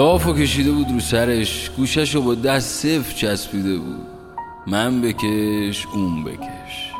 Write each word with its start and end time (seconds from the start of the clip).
لافو 0.00 0.32
کشیده 0.32 0.72
بود 0.72 0.90
رو 0.90 1.00
سرش 1.00 1.70
گوشش 1.76 2.14
رو 2.14 2.22
با 2.22 2.34
دست 2.34 2.68
صفر 2.68 3.14
چسبیده 3.14 3.76
بود. 3.78 4.06
من 4.66 5.00
بکش 5.00 5.86
اون 5.86 6.24
بکش. 6.24 6.92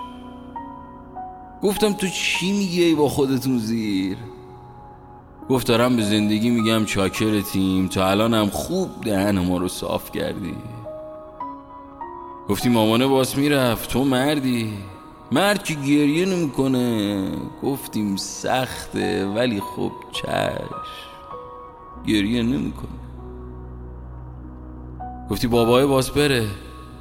گفتم 1.63 1.93
تو 1.93 2.07
چی 2.09 2.53
میگی 2.53 2.95
با 2.95 3.09
خودتون 3.09 3.59
زیر؟ 3.59 4.17
گفت 5.49 5.67
دارم 5.67 5.97
به 5.97 6.03
زندگی 6.03 6.51
میگم 6.51 6.85
چاکرتیم 6.85 7.89
تا 7.89 8.11
الانم 8.11 8.47
خوب 8.47 8.89
دهن 9.05 9.39
ما 9.39 9.59
رو 9.59 9.69
صاف 9.69 10.13
کردی. 10.13 10.55
گفتی 12.49 12.69
مامانه 12.69 13.07
باس 13.07 13.37
می‌رفت 13.37 13.91
تو 13.91 14.05
مردی. 14.05 14.73
مرد 15.33 15.65
که 15.65 15.75
گریه 15.75 16.27
نمی‌کنه 16.27 17.23
گفتیم 17.63 18.17
سخته 18.17 19.27
ولی 19.27 19.61
خب 19.61 19.93
چش 20.13 21.10
گریه 22.07 22.43
نمی‌کنه. 22.43 22.91
گفتی 25.31 25.47
بابای 25.47 25.87
باز 25.87 26.11
بره. 26.11 26.47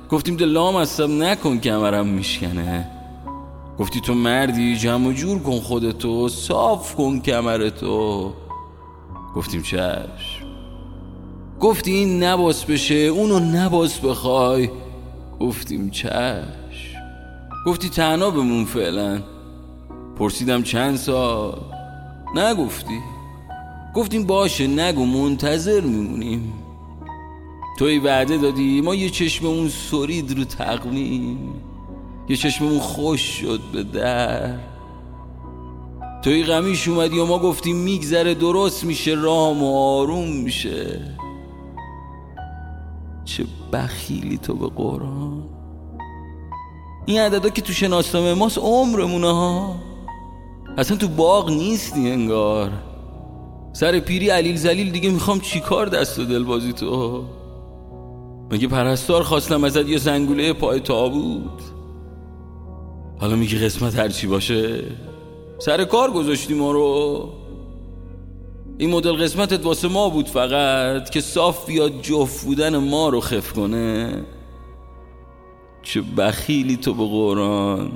گفتیم 0.09 0.35
دلام 0.35 0.75
هستم 0.77 1.23
نکن 1.23 1.57
کمرم 1.57 2.07
میشکنه. 2.07 2.91
گفتی 3.79 4.01
تو 4.01 4.13
مردی 4.13 4.77
جمع 4.77 5.07
و 5.07 5.11
جور 5.11 5.39
کن 5.39 5.59
خودتو 5.59 6.29
صاف 6.29 6.95
کن 6.95 7.19
کمرتو. 7.19 8.33
گفتیم 9.35 9.61
چشم. 9.61 10.45
گفتی 11.59 11.91
این 11.91 12.23
نباس 12.23 12.65
بشه 12.65 12.95
اونو 12.95 13.39
نباس 13.39 13.99
بخوای. 13.99 14.69
گفتیم 15.39 15.89
چشم. 15.89 16.99
گفتی 17.65 17.89
تنها 17.89 18.29
بمون 18.29 18.65
فعلا. 18.65 19.21
پرسیدم 20.17 20.63
چند 20.63 20.95
سال؟ 20.95 21.61
نگفتی. 22.35 22.99
گفتیم 23.95 24.23
باشه 24.23 24.67
نگو 24.67 25.05
منتظر 25.05 25.81
میمونیم. 25.81 26.53
توی 27.79 27.99
وعده 27.99 28.37
دادی 28.37 28.81
ما 28.81 28.95
یه 28.95 29.09
چشممون 29.09 29.69
سرید 29.69 30.37
رو 30.37 30.43
تقویم. 30.43 31.53
یه 32.29 32.35
چشممون 32.35 32.79
خوش 32.79 33.21
شد 33.21 33.59
به 33.73 33.83
در. 33.83 34.59
توی 36.21 36.43
غمیش 36.43 36.87
اومدی 36.87 37.19
و 37.19 37.25
ما 37.25 37.39
گفتیم 37.39 37.75
میگذره 37.75 38.33
درست 38.33 38.83
میشه 38.83 39.11
رام 39.11 39.63
و 39.63 39.77
آروم 39.77 40.31
میشه. 40.31 41.15
چه 43.25 43.45
بخیلی 43.73 44.37
تو 44.37 44.53
به 44.53 44.67
قرآن. 44.67 45.43
این 47.05 47.19
عددا 47.19 47.49
که 47.49 47.61
تو 47.61 47.73
شناسنامه 47.73 48.33
ماست 48.33 48.57
عمرمونه 48.57 49.33
ها. 49.33 49.75
اصلا 50.77 50.97
تو 50.97 51.07
باغ 51.07 51.49
نیستی 51.49 52.11
انگار. 52.11 52.88
سر 53.73 53.99
پیری 53.99 54.29
علیل 54.29 54.55
زلیل 54.55 54.91
دیگه 54.91 55.09
می‌خوام 55.09 55.39
چیکار 55.39 55.85
دست 55.85 56.19
و 56.19 56.25
دل 56.25 56.43
بازی 56.43 56.73
تو؟ 56.73 57.23
مگه 58.51 58.67
پرستار 58.67 59.23
خواستم 59.23 59.63
ازت 59.63 59.87
یه 59.87 59.97
زنگوله 59.97 60.53
پای 60.53 60.79
تابوت 60.79 61.61
حالا 63.19 63.35
میگی 63.35 63.57
قسمت 63.57 63.95
هرچی 63.99 64.27
باشه؟ 64.27 64.83
سر 65.59 65.85
کار 65.85 66.11
گذاشتی 66.11 66.53
ما 66.53 66.71
رو؟ 66.71 67.29
این 68.77 68.89
مدل 68.89 69.13
قسمتت 69.13 69.65
واسه 69.65 69.87
ما 69.87 70.09
بود 70.09 70.27
فقط 70.27 71.09
که 71.09 71.21
صاف 71.21 71.65
بیاد 71.65 72.01
جفت 72.01 72.45
بودن 72.45 72.77
ما 72.77 73.09
رو 73.09 73.19
خف 73.19 73.53
کنه. 73.53 74.23
چه 75.81 76.01
بخیلی 76.01 76.77
تو 76.77 76.93
به 76.93 77.05
قرآن. 77.05 77.91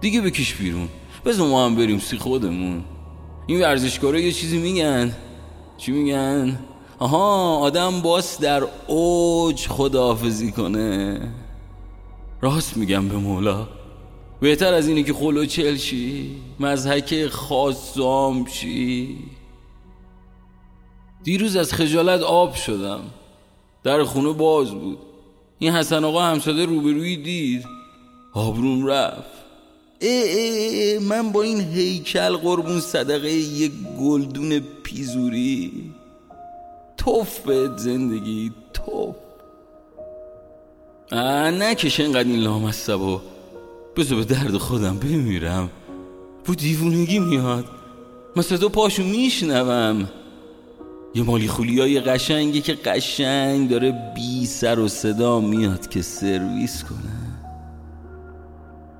دیگه 0.00 0.20
بکش 0.20 0.54
بیرون. 0.54 0.88
بذار 1.24 1.48
ما 1.48 1.66
هم 1.66 1.74
بریم 1.76 1.98
سی 1.98 2.18
خودمون. 2.18 2.84
این 3.46 3.60
ورزشکارا 3.60 4.18
یه 4.18 4.32
چیزی 4.32 4.58
میگن. 4.58 5.16
چی 5.76 5.92
میگن؟ 5.92 6.58
آها 6.98 7.56
آدم 7.58 8.00
باس 8.00 8.40
در 8.40 8.62
اوج 8.86 9.66
خداحافظی 9.66 10.52
کنه. 10.52 11.20
راست 12.40 12.76
میگم 12.76 13.08
به 13.08 13.16
مولا. 13.16 13.68
بهتر 14.40 14.74
از 14.74 14.88
اینه 14.88 15.02
که 15.02 15.12
خلو 15.12 15.46
چل 15.46 15.76
شی 15.76 16.36
مزهک 16.60 17.26
خاصام 17.26 18.46
شی. 18.46 19.18
دیروز 21.22 21.56
از 21.56 21.72
خجالت 21.72 22.20
آب 22.20 22.54
شدم. 22.54 23.00
در 23.82 24.04
خونه 24.04 24.32
باز 24.32 24.70
بود. 24.70 24.98
این 25.58 25.72
حسن 25.72 26.04
آقا 26.04 26.22
همساده 26.22 26.64
روبروی 26.64 27.16
دید. 27.16 27.64
آبروم 28.34 28.86
رفت. 28.86 29.43
ای, 29.98 30.08
ای, 30.08 30.98
من 30.98 31.32
با 31.32 31.42
این 31.42 31.60
هیکل 31.60 32.36
قربون 32.36 32.80
صدقه 32.80 33.32
یک 33.32 33.72
گلدون 34.00 34.60
پیزوری. 34.82 35.92
توف 36.96 37.38
به 37.38 37.70
زندگی 37.76 38.52
توف. 38.72 39.14
نکش 41.12 42.00
اینقدر 42.00 42.28
این 42.28 42.40
لامصب 42.40 43.00
و 43.00 43.20
بذار 43.96 44.18
به 44.18 44.24
درد 44.24 44.56
خودم 44.56 44.98
بمیرم. 44.98 45.70
بو 46.44 46.54
دیوونگی 46.54 47.18
میاد. 47.18 47.64
من 48.36 48.42
صدا 48.42 48.68
پاشو 48.68 49.02
میشنوم. 49.02 50.10
یه 51.14 51.22
مالی 51.22 51.48
خولیای 51.48 52.00
قشنگی 52.00 52.60
که 52.60 52.74
قشنگ 52.74 53.70
داره 53.70 54.12
بی 54.14 54.46
سر 54.46 54.78
و 54.78 54.88
صدا 54.88 55.40
میاد 55.40 55.88
که 55.88 56.02
سرویس 56.02 56.84
کنه. 56.84 57.13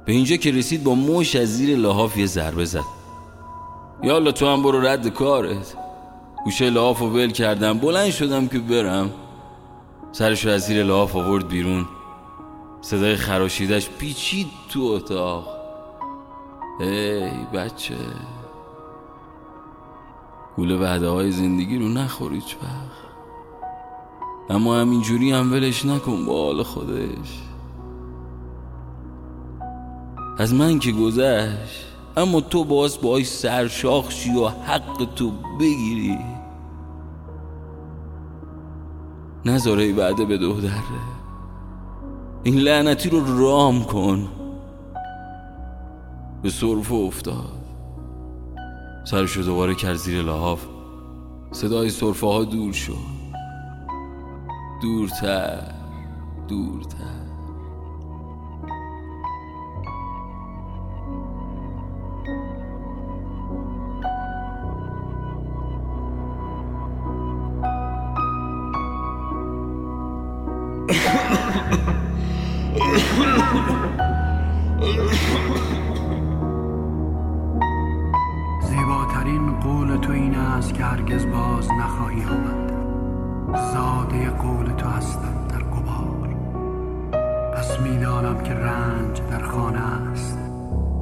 به 0.05 0.13
اینجا 0.13 0.37
که 0.37 0.51
رسید 0.51 0.85
با 0.85 0.95
موش 0.95 1.37
از 1.37 1.57
زیر 1.57 1.79
لحاف 1.79 2.17
یه 2.17 2.27
ضربه 2.27 2.65
زد. 2.65 2.85
یالا 4.03 4.33
تو 4.33 4.47
هم 4.47 4.63
برو 4.63 4.81
رد 4.81 5.09
کارت. 5.09 5.77
گوشه 6.45 6.71
لحاف 6.71 6.99
رو 6.99 7.11
ول 7.11 7.31
کردم. 7.31 7.79
بلند 7.79 8.11
شدم 8.11 8.49
که 8.49 8.59
برم. 8.59 9.11
سرشو 10.13 10.49
از 10.49 10.63
زیر 10.63 10.85
لحاف 10.85 11.17
آورد 11.17 11.49
بیرون. 11.49 11.87
صدای 12.81 13.17
خراشیدش 13.17 13.91
پیچید 13.91 14.47
تو 14.71 14.81
اتاق. 14.81 15.49
ای 16.81 17.31
بچه. 17.55 17.95
گول 20.57 20.81
وعده 20.81 21.09
های 21.09 21.31
زندگی 21.31 21.79
رو 21.79 21.89
نخوری 21.89 22.39
وقت. 22.39 23.05
اما 24.51 24.77
همینجوری 24.77 25.33
هم 25.33 25.53
ولش 25.53 25.85
نکن 25.85 26.27
با 26.27 26.45
حال 26.45 26.63
خودش. 26.63 27.54
از 30.39 30.55
من 30.55 30.79
که 30.79 30.93
گذشت 30.93 31.85
اما 32.17 32.41
تو 32.41 32.65
باز 32.65 33.01
باش 33.01 33.27
سرشاخ 33.27 34.11
شی 34.11 34.31
و 34.31 34.49
حق 34.49 35.09
تو 35.17 35.31
بگیری. 35.61 36.19
نذاره 39.45 39.93
بعده 39.93 40.25
به 40.25 40.39
دو 40.39 40.61
دره 40.61 40.73
این 42.43 42.55
لعنتی 42.55 43.09
رو 43.09 43.39
رام 43.39 43.85
کن. 43.85 44.29
به 46.43 46.51
صرف 46.51 46.93
افتاد. 46.93 47.65
سرشو 49.05 49.43
دوباره 49.43 49.75
کرد 49.75 49.95
زیر 49.97 50.23
لحاف. 50.23 50.67
صدای 51.53 51.91
صرفه 51.91 52.27
ها 52.27 52.45
دور 52.45 52.73
شد. 52.73 53.15
دورتر 54.83 55.63
دورتر. 56.49 57.24
زیباترین 78.63 79.61
قول 79.61 79.97
تو 79.97 80.13
این 80.13 80.35
است 80.35 80.75
که 80.75 80.85
هرگز 80.85 81.27
باز 81.27 81.69
نخواهی 81.81 82.25
آمد. 82.25 82.73
زاده 83.73 84.31
قول 84.31 84.67
تو 84.77 84.89
هستم 84.89 85.49
در 85.49 85.63
گبار 85.63 86.29
پس 87.55 87.81
می‌دانم 87.81 88.43
که 88.43 88.55
رنج 88.55 89.21
در 89.31 89.43
خانه 89.43 89.81
است. 90.13 90.39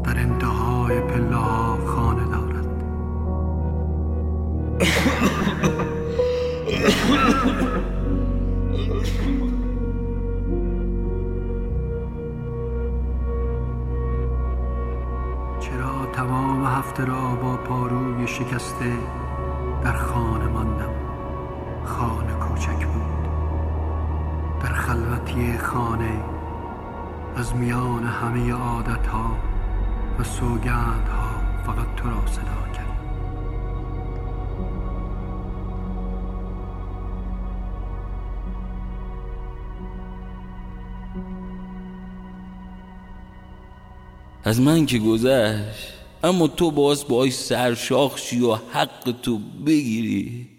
در 0.04 0.18
انتهای 0.18 1.00
پله 1.00 1.36
هفته 16.72 17.04
را 17.04 17.34
با 17.34 17.56
پاروی 17.56 18.26
شکسته 18.26 18.92
در 19.84 19.92
خانه 19.92 20.44
ماندم. 20.44 20.94
خانه 21.84 22.32
کوچک 22.32 22.86
بود. 22.86 23.28
در 24.62 24.72
خلوتی 24.72 25.58
خانه 25.58 26.24
از 27.36 27.56
میان 27.56 28.04
همه 28.04 28.52
عادت 28.52 29.06
ها 29.06 29.36
و 30.18 30.24
سوگند 30.24 31.08
ها 31.08 31.62
فقط 31.66 31.94
تو 31.96 32.08
را 32.08 32.26
صدا 32.26 32.72
کرد. 32.74 32.86
از 44.44 44.60
من 44.60 44.86
که 44.86 44.98
گذشت 44.98 46.01
اما 46.24 46.46
تو 46.48 46.70
باز 46.70 47.08
باش 47.08 47.32
سرشاخ 47.32 48.18
شی 48.18 48.40
و 48.40 48.54
حق 48.54 49.14
تو 49.22 49.38
بگیری. 49.66 50.51